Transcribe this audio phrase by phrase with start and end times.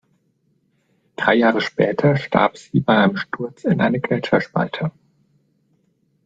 [1.15, 4.89] Drei Jahre später starb sie bei einem Sturz in eine Gletscherspalte.